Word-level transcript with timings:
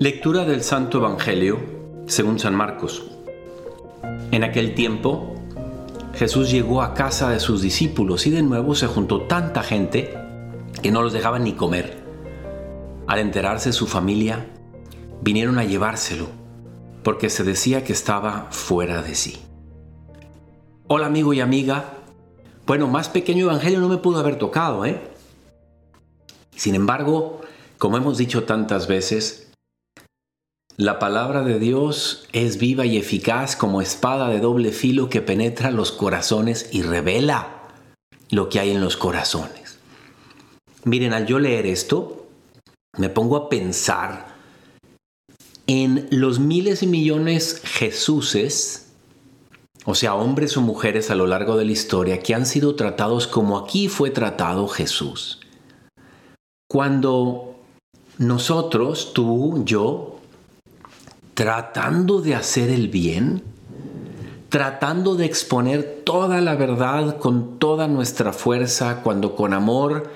Lectura 0.00 0.44
del 0.44 0.64
Santo 0.64 0.98
Evangelio 0.98 1.60
según 2.08 2.40
San 2.40 2.56
Marcos. 2.56 3.04
En 4.32 4.42
aquel 4.42 4.74
tiempo, 4.74 5.36
Jesús 6.14 6.50
llegó 6.50 6.82
a 6.82 6.94
casa 6.94 7.30
de 7.30 7.38
sus 7.38 7.62
discípulos 7.62 8.26
y 8.26 8.30
de 8.30 8.42
nuevo 8.42 8.74
se 8.74 8.88
juntó 8.88 9.22
tanta 9.22 9.62
gente 9.62 10.12
que 10.82 10.90
no 10.90 11.00
los 11.00 11.12
dejaban 11.12 11.44
ni 11.44 11.52
comer. 11.52 12.02
Al 13.06 13.20
enterarse 13.20 13.72
su 13.72 13.86
familia, 13.86 14.44
vinieron 15.22 15.60
a 15.60 15.64
llevárselo, 15.64 16.26
porque 17.04 17.30
se 17.30 17.44
decía 17.44 17.84
que 17.84 17.92
estaba 17.92 18.48
fuera 18.50 19.00
de 19.00 19.14
sí. 19.14 19.38
Hola 20.88 21.06
amigo 21.06 21.32
y 21.34 21.40
amiga. 21.40 21.84
Bueno, 22.66 22.88
más 22.88 23.08
pequeño 23.08 23.44
evangelio 23.44 23.78
no 23.78 23.88
me 23.88 23.98
pudo 23.98 24.18
haber 24.18 24.38
tocado, 24.38 24.84
¿eh? 24.86 25.00
Sin 26.56 26.74
embargo, 26.74 27.42
como 27.78 27.96
hemos 27.96 28.18
dicho 28.18 28.42
tantas 28.42 28.88
veces, 28.88 29.53
la 30.76 30.98
palabra 30.98 31.42
de 31.42 31.60
Dios 31.60 32.26
es 32.32 32.58
viva 32.58 32.84
y 32.84 32.96
eficaz 32.96 33.54
como 33.54 33.80
espada 33.80 34.28
de 34.28 34.40
doble 34.40 34.72
filo 34.72 35.08
que 35.08 35.20
penetra 35.20 35.70
los 35.70 35.92
corazones 35.92 36.68
y 36.72 36.82
revela 36.82 37.70
lo 38.30 38.48
que 38.48 38.58
hay 38.58 38.70
en 38.70 38.80
los 38.80 38.96
corazones. 38.96 39.78
Miren, 40.84 41.12
al 41.12 41.26
yo 41.26 41.38
leer 41.38 41.66
esto, 41.66 42.26
me 42.98 43.08
pongo 43.08 43.36
a 43.36 43.48
pensar 43.48 44.34
en 45.68 46.08
los 46.10 46.40
miles 46.40 46.82
y 46.82 46.88
millones 46.88 47.62
Jesuses, 47.64 48.88
o 49.84 49.94
sea, 49.94 50.14
hombres 50.14 50.56
o 50.56 50.60
mujeres 50.60 51.10
a 51.10 51.14
lo 51.14 51.28
largo 51.28 51.56
de 51.56 51.66
la 51.66 51.72
historia, 51.72 52.18
que 52.18 52.34
han 52.34 52.46
sido 52.46 52.74
tratados 52.74 53.28
como 53.28 53.58
aquí 53.58 53.88
fue 53.88 54.10
tratado 54.10 54.66
Jesús. 54.66 55.40
Cuando 56.68 57.54
nosotros, 58.18 59.12
tú, 59.14 59.62
yo, 59.64 60.13
tratando 61.34 62.20
de 62.20 62.34
hacer 62.34 62.70
el 62.70 62.88
bien, 62.88 63.42
tratando 64.48 65.16
de 65.16 65.26
exponer 65.26 66.02
toda 66.04 66.40
la 66.40 66.54
verdad 66.54 67.18
con 67.18 67.58
toda 67.58 67.88
nuestra 67.88 68.32
fuerza, 68.32 69.02
cuando 69.02 69.34
con 69.34 69.52
amor 69.52 70.10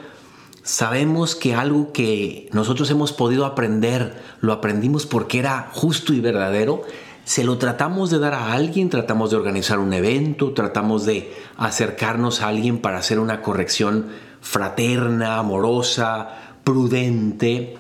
sabemos 0.62 1.34
que 1.34 1.54
algo 1.54 1.92
que 1.92 2.48
nosotros 2.52 2.90
hemos 2.90 3.12
podido 3.12 3.46
aprender, 3.46 4.22
lo 4.40 4.52
aprendimos 4.52 5.06
porque 5.06 5.40
era 5.40 5.70
justo 5.72 6.12
y 6.12 6.20
verdadero, 6.20 6.82
se 7.24 7.42
lo 7.42 7.58
tratamos 7.58 8.10
de 8.10 8.20
dar 8.20 8.34
a 8.34 8.52
alguien, 8.52 8.88
tratamos 8.88 9.30
de 9.30 9.36
organizar 9.36 9.80
un 9.80 9.92
evento, 9.92 10.52
tratamos 10.52 11.04
de 11.04 11.34
acercarnos 11.56 12.40
a 12.40 12.48
alguien 12.48 12.78
para 12.78 12.98
hacer 12.98 13.18
una 13.18 13.42
corrección 13.42 14.06
fraterna, 14.40 15.38
amorosa, 15.38 16.28
prudente, 16.64 17.76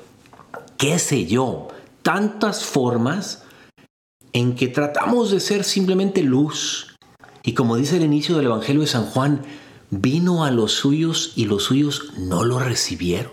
qué 0.76 0.98
sé 0.98 1.26
yo 1.26 1.68
tantas 2.08 2.64
formas 2.64 3.42
en 4.32 4.54
que 4.54 4.68
tratamos 4.68 5.30
de 5.30 5.40
ser 5.40 5.62
simplemente 5.62 6.22
luz. 6.22 6.96
Y 7.42 7.52
como 7.52 7.76
dice 7.76 7.98
el 7.98 8.02
inicio 8.02 8.34
del 8.34 8.46
Evangelio 8.46 8.80
de 8.80 8.86
San 8.86 9.04
Juan, 9.04 9.42
vino 9.90 10.42
a 10.42 10.50
los 10.50 10.72
suyos 10.72 11.34
y 11.36 11.44
los 11.44 11.64
suyos 11.64 12.14
no 12.16 12.44
lo 12.44 12.60
recibieron. 12.60 13.32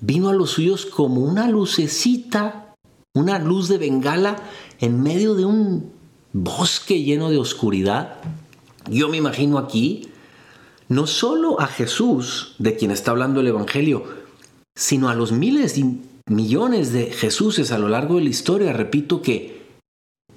Vino 0.00 0.28
a 0.28 0.34
los 0.34 0.50
suyos 0.50 0.86
como 0.86 1.22
una 1.22 1.48
lucecita, 1.48 2.76
una 3.12 3.40
luz 3.40 3.66
de 3.66 3.78
bengala 3.78 4.36
en 4.78 5.02
medio 5.02 5.34
de 5.34 5.46
un 5.46 5.90
bosque 6.32 7.02
lleno 7.02 7.28
de 7.28 7.38
oscuridad. 7.38 8.18
Yo 8.88 9.08
me 9.08 9.16
imagino 9.16 9.58
aquí 9.58 10.10
no 10.86 11.08
solo 11.08 11.60
a 11.60 11.66
Jesús, 11.66 12.54
de 12.60 12.76
quien 12.76 12.92
está 12.92 13.10
hablando 13.10 13.40
el 13.40 13.48
Evangelio, 13.48 14.04
sino 14.76 15.08
a 15.08 15.16
los 15.16 15.32
miles 15.32 15.74
millones 16.30 16.92
de 16.92 17.06
Jesuses 17.06 17.72
a 17.72 17.78
lo 17.78 17.88
largo 17.88 18.16
de 18.16 18.22
la 18.22 18.30
historia, 18.30 18.72
repito 18.72 19.20
que 19.20 19.60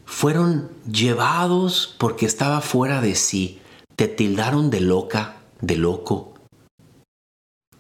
fueron 0.06 0.70
llevados 0.92 1.96
porque 2.00 2.26
estaba 2.26 2.62
fuera 2.62 3.00
de 3.00 3.16
sí, 3.16 3.60
te 3.96 4.08
tildaron 4.08 4.72
de 4.72 4.82
loca, 4.82 5.38
de 5.62 5.78
loco. 5.78 6.34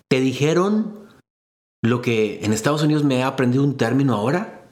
Te 0.09 0.21
dijeron 0.21 1.07
lo 1.81 2.01
que 2.01 2.45
en 2.45 2.53
Estados 2.53 2.83
Unidos 2.83 3.03
me 3.03 3.23
ha 3.23 3.27
aprendido 3.27 3.63
un 3.63 3.77
término 3.77 4.13
ahora, 4.13 4.69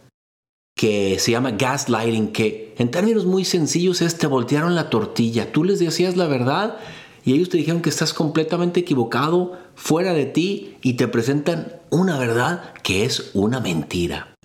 que 0.78 1.18
se 1.19 1.31
llama 1.31 1.52
gaslighting, 1.52 2.31
que 2.31 2.75
en 2.78 2.91
términos 2.91 3.25
muy 3.25 3.44
sencillos 3.44 4.02
es 4.02 4.18
te 4.19 4.28
voltearon 4.28 4.75
la 4.75 4.90
tortilla, 4.90 5.52
tú 5.52 5.63
les 5.63 5.79
decías 5.79 6.16
la 6.16 6.28
verdad 6.28 6.78
y 7.24 7.34
ellos 7.34 7.50
te 7.50 7.58
dijeron 7.58 7.82
que 7.82 7.90
estás 7.90 8.14
completamente 8.14 8.80
equivocado, 8.80 9.58
fuera 9.76 10.14
de 10.14 10.26
ti 10.26 10.78
y 10.82 10.94
te 10.94 11.08
presentan 11.08 11.80
una 11.90 12.18
verdad 12.18 12.74
que 12.84 13.06
es 13.06 13.32
una 13.34 13.59
mentira. 13.59 14.36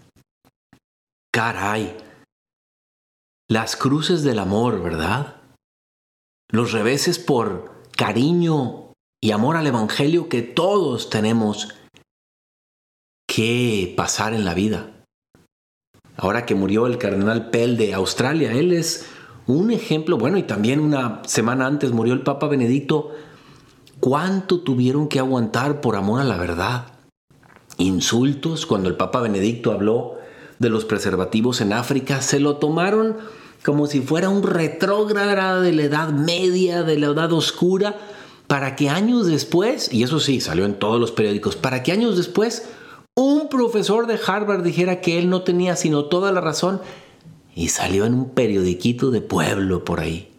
Caray. 1.33 1.97
Las 3.49 3.77
cruces 3.77 4.23
del 4.23 4.39
amor, 4.39 4.83
¿verdad? 4.83 5.37
Los 6.51 6.73
reveses 6.73 7.19
por 7.19 7.83
cariño 7.97 8.93
y 9.23 9.31
amor 9.31 9.57
al 9.57 9.67
Evangelio 9.67 10.29
que 10.29 10.43
todos 10.43 11.11
tenemos 11.11 11.75
que 13.29 13.95
pasar 13.97 14.35
en 14.35 14.45
la 14.45 14.55
vida. 14.55 15.05
Ahora 16.17 16.47
que 16.47 16.55
murió 16.55 16.87
el 16.87 16.99
cardenal 16.99 17.51
Pell 17.51 17.77
de 17.77 17.95
Australia, 17.95 18.53
él 18.53 18.73
es 18.73 19.07
un 19.47 19.71
ejemplo, 19.71 20.19
bueno, 20.19 20.39
y 20.39 20.43
también 20.43 20.81
una 20.81 21.23
semana 21.27 21.67
antes 21.67 21.93
murió 21.93 22.15
el 22.15 22.23
Papa 22.23 22.49
Benedicto. 22.49 23.11
¿Cuánto 24.01 24.61
tuvieron 24.61 25.09
que 25.09 25.19
aguantar 25.19 25.81
por 25.81 25.97
amor 25.97 26.21
a 26.21 26.25
la 26.25 26.37
verdad? 26.37 26.87
Insultos 27.79 28.67
cuando 28.67 28.89
el 28.89 28.97
Papa 28.97 29.21
Benedicto 29.21 29.73
habló 29.73 30.17
de 30.59 30.71
los 30.71 30.85
preservativos 30.85 31.61
en 31.61 31.73
África, 31.73 32.23
se 32.23 32.41
lo 32.41 32.57
tomaron 32.57 33.17
como 33.65 33.87
si 33.87 34.01
fuera 34.01 34.29
un 34.29 34.43
retrógrado 34.43 35.61
de 35.61 35.73
la 35.73 35.83
Edad 35.83 36.11
Media, 36.11 36.83
de 36.83 36.99
la 36.99 37.09
Edad 37.09 37.33
Oscura, 37.33 37.97
para 38.47 38.77
que 38.77 38.89
años 38.89 39.27
después, 39.27 39.93
y 39.93 40.03
eso 40.03 40.21
sí, 40.21 40.41
salió 40.41 40.65
en 40.65 40.79
todos 40.79 41.01
los 41.01 41.11
periódicos, 41.11 41.57
para 41.57 41.83
que 41.83 41.93
años 41.93 42.17
después 42.17 42.69
un 43.15 43.49
profesor 43.49 44.07
de 44.07 44.21
Harvard 44.25 44.63
dijera 44.63 45.01
que 45.01 45.19
él 45.19 45.31
no 45.31 45.43
tenía 45.43 45.75
sino 45.75 46.05
toda 46.05 46.31
la 46.33 46.41
razón 46.41 46.81
y 47.57 47.69
salió 47.69 48.05
en 48.05 48.15
un 48.15 48.29
periodiquito 48.31 49.11
de 49.11 49.23
pueblo 49.23 49.83
por 49.83 49.99
ahí. 49.99 50.31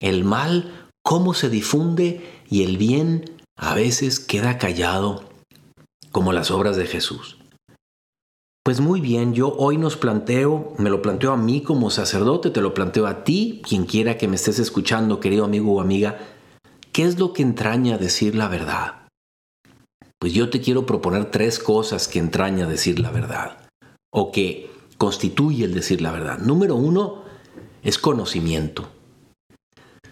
El 0.00 0.24
mal, 0.24 0.88
cómo 1.02 1.34
se 1.34 1.50
difunde 1.50 2.24
y 2.48 2.62
el 2.62 2.78
bien 2.78 3.24
a 3.56 3.74
veces 3.74 4.20
queda 4.20 4.56
callado, 4.56 5.24
como 6.12 6.32
las 6.32 6.52
obras 6.52 6.76
de 6.76 6.86
Jesús. 6.86 7.38
Pues 8.64 8.80
muy 8.80 9.00
bien, 9.00 9.34
yo 9.34 9.52
hoy 9.56 9.78
nos 9.78 9.96
planteo, 9.96 10.74
me 10.78 10.90
lo 10.90 11.02
planteo 11.02 11.32
a 11.32 11.36
mí 11.36 11.60
como 11.62 11.90
sacerdote, 11.90 12.50
te 12.50 12.60
lo 12.60 12.72
planteo 12.72 13.08
a 13.08 13.24
ti, 13.24 13.60
quien 13.66 13.84
quiera 13.84 14.16
que 14.16 14.28
me 14.28 14.36
estés 14.36 14.60
escuchando, 14.60 15.18
querido 15.18 15.44
amigo 15.44 15.72
o 15.74 15.80
amiga, 15.80 16.18
¿qué 16.92 17.02
es 17.02 17.18
lo 17.18 17.32
que 17.32 17.42
entraña 17.42 17.98
decir 17.98 18.36
la 18.36 18.46
verdad? 18.46 19.08
Pues 20.20 20.34
yo 20.34 20.50
te 20.50 20.60
quiero 20.60 20.86
proponer 20.86 21.30
tres 21.32 21.58
cosas 21.58 22.06
que 22.06 22.20
entraña 22.20 22.66
decir 22.68 23.00
la 23.00 23.10
verdad, 23.10 23.68
o 24.10 24.30
que 24.30 24.77
constituye 24.98 25.64
el 25.64 25.74
decir 25.74 26.02
la 26.02 26.12
verdad. 26.12 26.38
Número 26.38 26.74
uno 26.74 27.22
es 27.82 27.98
conocimiento. 27.98 28.88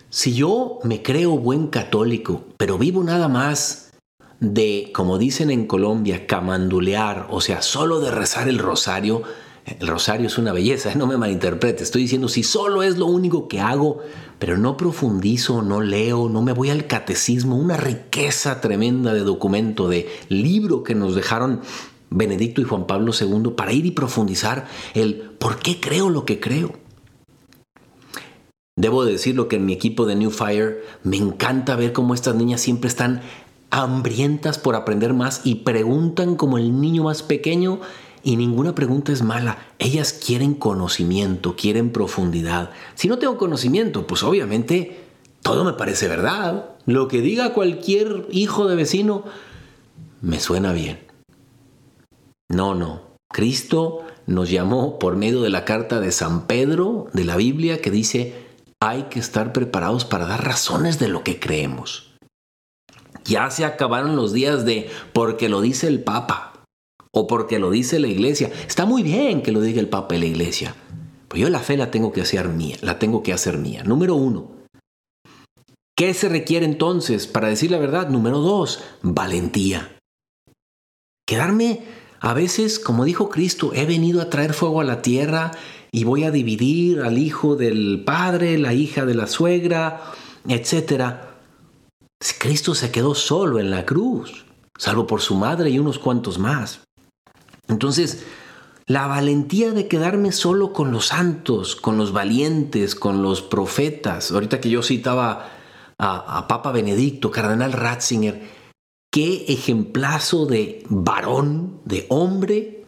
Si 0.09 0.33
yo 0.33 0.79
me 0.85 1.03
creo 1.03 1.37
buen 1.37 1.67
católico, 1.67 2.45
pero 2.57 2.79
vivo 2.79 3.03
nada 3.03 3.29
más 3.29 3.93
de, 4.41 4.91
como 4.95 5.19
dicen 5.19 5.51
en 5.51 5.67
Colombia, 5.67 6.27
camandulear, 6.27 7.27
o 7.31 7.41
sea, 7.41 7.61
solo 7.61 8.01
de 8.01 8.11
rezar 8.11 8.49
el 8.49 8.59
rosario, 8.59 9.23
el 9.67 9.89
rosario 9.89 10.29
es 10.29 10.39
una 10.39 10.53
belleza, 10.53 10.95
no 10.97 11.07
me 11.07 11.17
malinterprete, 11.17 11.83
estoy 11.83 12.03
diciendo 12.03 12.29
si 12.29 12.45
solo 12.45 12.83
es 12.83 12.97
lo 12.97 13.07
único 13.07 13.49
que 13.49 13.61
hago, 13.61 13.99
pero 14.39 14.57
no 14.57 14.77
profundizo, 14.77 15.63
no 15.63 15.81
leo, 15.81 16.29
no 16.29 16.43
me 16.43 16.53
voy 16.53 16.71
al 16.71 16.87
catecismo, 16.87 17.57
una 17.57 17.77
riqueza 17.77 18.61
tremenda 18.61 19.13
de 19.13 19.21
documento, 19.21 19.89
de 19.89 20.09
libro 20.29 20.85
que 20.85 20.95
nos 20.95 21.15
dejaron 21.15 21.61
Benedicto 22.11 22.61
y 22.61 22.65
Juan 22.65 22.87
Pablo 22.87 23.13
II 23.19 23.53
para 23.57 23.73
ir 23.73 23.87
y 23.87 23.91
profundizar 23.91 24.67
el 24.95 25.31
por 25.39 25.59
qué 25.59 25.81
creo 25.81 26.11
lo 26.11 26.25
que 26.25 26.41
creo. 26.41 26.73
Debo 28.79 29.05
decirlo 29.05 29.49
que 29.49 29.57
en 29.57 29.65
mi 29.65 29.73
equipo 29.73 30.05
de 30.05 30.17
New 30.17 30.31
Fire 30.31 30.85
me 31.03 31.17
encanta 31.17 31.77
ver 31.77 31.93
cómo 31.93 32.13
estas 32.13 32.35
niñas 32.35 32.61
siempre 32.61 32.89
están 32.89 33.23
hambrientas 33.71 34.59
por 34.59 34.75
aprender 34.75 35.15
más 35.15 35.41
y 35.45 35.57
preguntan 35.57 36.37
como 36.37 36.59
el 36.59 36.81
niño 36.81 37.05
más 37.05 37.23
pequeño 37.23 37.81
y 38.23 38.37
ninguna 38.37 38.75
pregunta 38.75 39.13
es 39.13 39.23
mala. 39.23 39.59
Ellas 39.79 40.13
quieren 40.13 40.55
conocimiento, 40.55 41.57
quieren 41.57 41.91
profundidad. 41.91 42.71
Si 42.97 43.09
no 43.09 43.19
tengo 43.19 43.39
conocimiento, 43.39 44.07
pues 44.07 44.23
obviamente 44.23 44.99
todo 45.43 45.65
me 45.65 45.73
parece 45.73 46.09
verdad. 46.09 46.71
Lo 46.87 47.09
que 47.09 47.21
diga 47.21 47.55
cualquier 47.55 48.27
hijo 48.31 48.67
de 48.67 48.77
vecino 48.77 49.25
me 50.21 50.41
suena 50.41 50.73
bien. 50.73 51.06
No, 52.49 52.75
no. 52.75 53.17
Cristo 53.33 54.05
nos 54.27 54.51
llamó 54.51 54.99
por 54.99 55.17
medio 55.17 55.43
de 55.43 55.51
la 55.51 55.65
carta 55.65 56.01
de 56.01 56.13
San 56.13 56.47
Pedro 56.47 57.07
de 57.13 57.25
la 57.25 57.37
Biblia 57.37 57.81
que 57.81 57.91
dice, 57.91 58.35
hay 58.81 59.05
que 59.05 59.19
estar 59.19 59.53
preparados 59.53 60.05
para 60.05 60.27
dar 60.27 60.45
razones 60.45 60.99
de 60.99 61.09
lo 61.09 61.23
que 61.23 61.41
creemos. 61.41 62.15
Ya 63.25 63.51
se 63.51 63.65
acabaron 63.65 64.17
los 64.17 64.33
días 64.33 64.65
de 64.65 64.89
porque 65.13 65.49
lo 65.49 65.61
dice 65.61 65.89
el 65.89 66.03
Papa 66.03 66.65
o 67.13 67.27
porque 67.27 67.59
lo 67.59 67.71
dice 67.71 67.99
la 67.99 68.09
iglesia. 68.09 68.53
Está 68.67 68.87
muy 68.87 69.03
bien 69.03 69.43
que 69.43 69.53
lo 69.53 69.61
diga 69.61 69.81
el 69.81 69.89
Papa 69.89 70.15
y 70.15 70.21
la 70.21 70.27
iglesia. 70.27 70.75
Pero 71.29 71.43
yo 71.43 71.49
la 71.51 71.61
fe 71.61 71.77
la 71.77 71.91
tengo 71.91 72.13
que 72.13 72.21
hacer 72.21 72.49
mía, 72.49 72.77
la 72.83 72.99
tengo 72.99 73.23
que 73.23 73.33
hacer 73.33 73.59
mía. 73.59 73.83
Número 73.83 74.15
uno. 74.15 74.51
¿Qué 75.97 76.13
se 76.15 76.29
requiere 76.29 76.67
entonces 76.67 77.27
para 77.27 77.49
decir 77.49 77.71
la 77.71 77.79
verdad? 77.79 78.09
Número 78.11 78.39
dos, 78.41 78.85
valentía. 79.03 79.99
Quedarme 81.27 81.83
a 82.21 82.35
veces, 82.35 82.79
como 82.79 83.05
dijo 83.05 83.29
Cristo, 83.29 83.73
he 83.75 83.87
venido 83.87 84.21
a 84.21 84.31
traer 84.31 84.55
fuego 84.55 84.81
a 84.81 84.85
la 84.85 85.03
tierra 85.03 85.53
y 85.93 86.05
voy 86.05 86.25
a 86.25 86.31
dividir 86.31 87.01
al 87.01 87.19
hijo 87.19 87.57
del 87.57 88.03
padre, 88.05 88.59
la 88.59 88.75
hija 88.75 89.05
de 89.05 89.15
la 89.15 89.27
suegra, 89.27 90.03
etc. 90.49 91.17
Cristo 92.39 92.75
se 92.75 92.91
quedó 92.91 93.15
solo 93.15 93.61
en 93.61 93.71
la 93.71 93.85
cruz, 93.85 94.47
salvo 94.79 95.07
por 95.07 95.21
su 95.21 95.35
madre 95.37 95.71
y 95.71 95.79
unos 95.79 95.99
cuantos 95.99 96.39
más. 96.39 96.81
Entonces, 97.69 98.25
la 98.87 99.07
valentía 99.07 99.73
de 99.73 99.89
quedarme 99.89 100.33
solo 100.33 100.73
con 100.73 100.93
los 100.93 101.07
santos, 101.07 101.77
con 101.77 101.99
los 101.99 102.13
valientes, 102.13 102.95
con 102.95 103.23
los 103.23 103.43
profetas. 103.43 104.31
Ahorita 104.31 104.61
que 104.61 104.71
yo 104.71 104.83
citaba 104.83 105.51
a, 105.99 106.39
a 106.39 106.49
Papa 106.49 106.73
Benedicto, 106.73 107.31
Cardenal 107.31 107.73
Ratzinger, 107.73 108.56
qué 109.17 109.47
ejemplazo 109.49 110.45
de 110.45 110.85
varón, 110.91 111.81
de 111.87 112.05
hombre, 112.11 112.85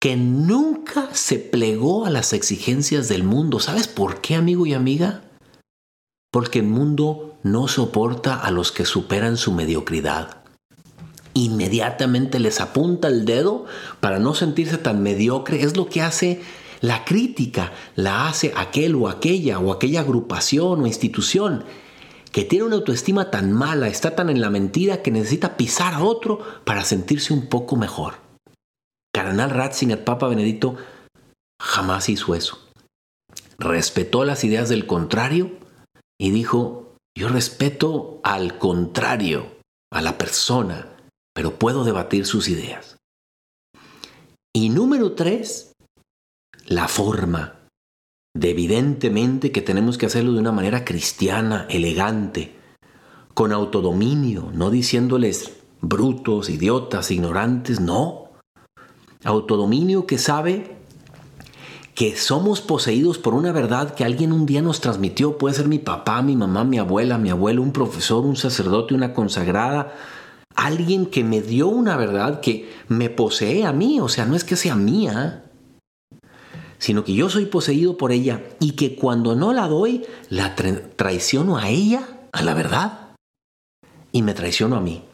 que 0.00 0.16
nunca 0.16 1.10
se 1.12 1.38
plegó 1.38 2.06
a 2.06 2.10
las 2.10 2.32
exigencias 2.32 3.06
del 3.08 3.22
mundo. 3.22 3.60
¿Sabes 3.60 3.86
por 3.86 4.22
qué, 4.22 4.34
amigo 4.34 4.64
y 4.64 4.72
amiga? 4.72 5.24
Porque 6.32 6.60
el 6.60 6.68
mundo 6.68 7.36
no 7.42 7.68
soporta 7.68 8.40
a 8.40 8.50
los 8.50 8.72
que 8.72 8.86
superan 8.86 9.36
su 9.36 9.52
mediocridad. 9.52 10.38
Inmediatamente 11.34 12.40
les 12.40 12.62
apunta 12.62 13.08
el 13.08 13.26
dedo 13.26 13.66
para 14.00 14.18
no 14.18 14.32
sentirse 14.32 14.78
tan 14.78 15.02
mediocre. 15.02 15.62
Es 15.64 15.76
lo 15.76 15.86
que 15.86 16.00
hace 16.00 16.40
la 16.80 17.04
crítica, 17.04 17.74
la 17.94 18.26
hace 18.26 18.54
aquel 18.56 18.94
o 18.94 19.06
aquella 19.06 19.58
o 19.58 19.70
aquella 19.70 20.00
agrupación 20.00 20.80
o 20.80 20.86
institución 20.86 21.64
que 22.32 22.44
tiene 22.44 22.64
una 22.64 22.76
autoestima 22.76 23.30
tan 23.30 23.52
mala, 23.52 23.88
está 23.88 24.16
tan 24.16 24.30
en 24.30 24.40
la 24.40 24.50
mentira 24.50 25.02
que 25.02 25.10
necesita 25.10 25.56
pisar 25.56 25.94
a 25.94 26.02
otro 26.02 26.40
para 26.64 26.82
sentirse 26.82 27.32
un 27.32 27.48
poco 27.48 27.76
mejor. 27.76 28.14
Cardenal 29.14 29.50
Ratzinger, 29.50 30.02
Papa 30.02 30.28
Benedicto, 30.28 30.76
jamás 31.60 32.08
hizo 32.08 32.34
eso. 32.34 32.58
Respetó 33.58 34.24
las 34.24 34.44
ideas 34.44 34.70
del 34.70 34.86
contrario 34.86 35.52
y 36.18 36.30
dijo, 36.30 36.96
yo 37.16 37.28
respeto 37.28 38.20
al 38.24 38.58
contrario, 38.58 39.58
a 39.92 40.00
la 40.00 40.16
persona, 40.16 40.96
pero 41.34 41.58
puedo 41.58 41.84
debatir 41.84 42.24
sus 42.24 42.48
ideas. 42.48 42.96
Y 44.54 44.70
número 44.70 45.12
tres, 45.12 45.72
la 46.66 46.88
forma. 46.88 47.61
De 48.34 48.50
evidentemente 48.50 49.52
que 49.52 49.60
tenemos 49.60 49.98
que 49.98 50.06
hacerlo 50.06 50.32
de 50.32 50.40
una 50.40 50.52
manera 50.52 50.84
cristiana, 50.84 51.66
elegante, 51.68 52.56
con 53.34 53.52
autodominio, 53.52 54.50
no 54.54 54.70
diciéndoles 54.70 55.52
brutos, 55.82 56.48
idiotas, 56.48 57.10
ignorantes, 57.10 57.80
no. 57.80 58.30
Autodominio 59.24 60.06
que 60.06 60.16
sabe 60.16 60.76
que 61.94 62.16
somos 62.16 62.62
poseídos 62.62 63.18
por 63.18 63.34
una 63.34 63.52
verdad 63.52 63.94
que 63.94 64.04
alguien 64.04 64.32
un 64.32 64.46
día 64.46 64.62
nos 64.62 64.80
transmitió, 64.80 65.36
puede 65.36 65.54
ser 65.54 65.68
mi 65.68 65.78
papá, 65.78 66.22
mi 66.22 66.34
mamá, 66.34 66.64
mi 66.64 66.78
abuela, 66.78 67.18
mi 67.18 67.28
abuelo, 67.28 67.62
un 67.62 67.72
profesor, 67.72 68.24
un 68.24 68.36
sacerdote, 68.36 68.94
una 68.94 69.12
consagrada, 69.12 69.92
alguien 70.54 71.06
que 71.06 71.22
me 71.22 71.42
dio 71.42 71.68
una 71.68 71.96
verdad 71.96 72.40
que 72.40 72.70
me 72.88 73.10
posee 73.10 73.66
a 73.66 73.72
mí, 73.72 74.00
o 74.00 74.08
sea, 74.08 74.24
no 74.24 74.36
es 74.36 74.44
que 74.44 74.56
sea 74.56 74.74
mía, 74.74 75.41
sino 76.82 77.04
que 77.04 77.14
yo 77.14 77.30
soy 77.30 77.46
poseído 77.46 77.96
por 77.96 78.10
ella 78.10 78.42
y 78.58 78.72
que 78.72 78.96
cuando 78.96 79.36
no 79.36 79.52
la 79.52 79.68
doy, 79.68 80.04
la 80.28 80.56
traiciono 80.56 81.56
a 81.56 81.68
ella, 81.68 82.08
a 82.32 82.42
la 82.42 82.54
verdad, 82.54 83.14
y 84.10 84.22
me 84.22 84.34
traiciono 84.34 84.74
a 84.74 84.80
mí. 84.80 85.04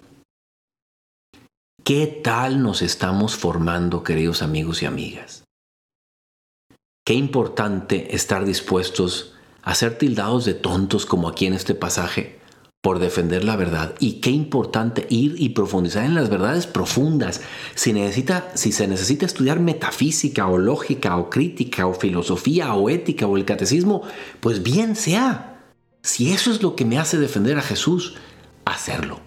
¿Qué 1.84 2.06
tal 2.24 2.62
nos 2.62 2.80
estamos 2.80 3.36
formando, 3.36 4.02
queridos 4.02 4.40
amigos 4.40 4.82
y 4.82 4.86
amigas? 4.86 5.44
Qué 7.04 7.12
importante 7.12 8.16
estar 8.16 8.46
dispuestos 8.46 9.34
a 9.60 9.74
ser 9.74 9.98
tildados 9.98 10.46
de 10.46 10.54
tontos 10.54 11.04
como 11.04 11.28
aquí 11.28 11.44
en 11.44 11.52
este 11.52 11.74
pasaje 11.74 12.37
por 12.80 13.00
defender 13.00 13.44
la 13.44 13.56
verdad. 13.56 13.94
Y 13.98 14.20
qué 14.20 14.30
importante 14.30 15.06
ir 15.10 15.34
y 15.38 15.50
profundizar 15.50 16.04
en 16.04 16.14
las 16.14 16.30
verdades 16.30 16.66
profundas. 16.66 17.40
Si, 17.74 17.92
necesita, 17.92 18.50
si 18.54 18.72
se 18.72 18.86
necesita 18.86 19.26
estudiar 19.26 19.60
metafísica 19.60 20.46
o 20.46 20.58
lógica 20.58 21.16
o 21.16 21.28
crítica 21.28 21.86
o 21.86 21.94
filosofía 21.94 22.74
o 22.74 22.88
ética 22.88 23.26
o 23.26 23.36
el 23.36 23.44
catecismo, 23.44 24.02
pues 24.40 24.62
bien 24.62 24.96
sea. 24.96 25.60
Si 26.02 26.32
eso 26.32 26.50
es 26.50 26.62
lo 26.62 26.76
que 26.76 26.84
me 26.84 26.98
hace 26.98 27.18
defender 27.18 27.58
a 27.58 27.62
Jesús, 27.62 28.14
hacerlo. 28.64 29.20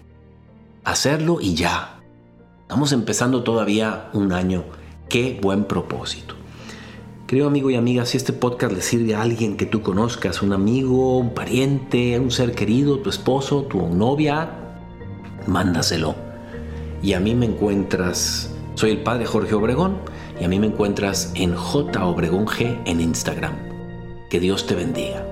Hacerlo 0.84 1.38
y 1.40 1.54
ya. 1.54 2.00
Estamos 2.62 2.92
empezando 2.92 3.42
todavía 3.42 4.08
un 4.14 4.32
año. 4.32 4.64
Qué 5.08 5.38
buen 5.40 5.64
propósito. 5.64 6.41
Querido 7.32 7.48
amigo 7.48 7.70
y 7.70 7.76
amiga, 7.76 8.04
si 8.04 8.18
este 8.18 8.34
podcast 8.34 8.74
le 8.74 8.82
sirve 8.82 9.14
a 9.14 9.22
alguien 9.22 9.56
que 9.56 9.64
tú 9.64 9.80
conozcas, 9.80 10.42
un 10.42 10.52
amigo, 10.52 11.16
un 11.16 11.32
pariente, 11.32 12.20
un 12.20 12.30
ser 12.30 12.54
querido, 12.54 12.98
tu 12.98 13.08
esposo, 13.08 13.62
tu 13.62 13.88
novia, 13.88 14.50
mándaselo. 15.46 16.14
Y 17.02 17.14
a 17.14 17.20
mí 17.20 17.34
me 17.34 17.46
encuentras, 17.46 18.54
soy 18.74 18.90
el 18.90 19.02
padre 19.02 19.24
Jorge 19.24 19.54
Obregón, 19.54 19.96
y 20.38 20.44
a 20.44 20.48
mí 20.48 20.58
me 20.58 20.66
encuentras 20.66 21.32
en 21.34 21.54
J 21.54 22.04
Obregón 22.04 22.44
G 22.44 22.78
en 22.84 23.00
Instagram. 23.00 23.54
Que 24.28 24.38
Dios 24.38 24.66
te 24.66 24.74
bendiga. 24.74 25.31